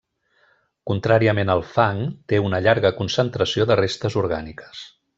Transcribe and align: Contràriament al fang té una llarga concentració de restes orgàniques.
Contràriament 0.91 1.53
al 1.55 1.61
fang 1.75 2.01
té 2.33 2.41
una 2.47 2.63
llarga 2.69 2.93
concentració 3.03 3.69
de 3.73 3.79
restes 3.85 4.19
orgàniques. 4.25 4.85